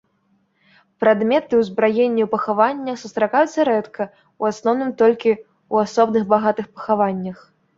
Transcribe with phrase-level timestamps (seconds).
[1.03, 4.03] Прадметы ўзбраення ў пахаваннях сустракаюцца рэдка,
[4.43, 7.37] у асноўным толькі ў асобных багатых пахаваннях.